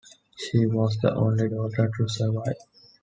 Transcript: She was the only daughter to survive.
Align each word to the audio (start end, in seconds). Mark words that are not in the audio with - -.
She 0.35 0.65
was 0.65 0.97
the 0.97 1.13
only 1.13 1.47
daughter 1.47 1.91
to 1.95 2.07
survive. 2.07 2.55